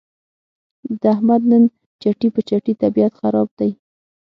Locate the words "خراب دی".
3.19-3.71